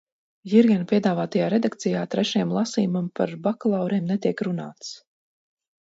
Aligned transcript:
Jirgena 0.53 0.87
piedāvātajā 0.91 1.51
redakcijā 1.55 2.01
trešajam 2.15 2.55
lasījumam 2.57 3.13
par 3.21 3.37
bakalauriem 3.49 4.13
netiek 4.15 4.47
runāts. 4.51 4.95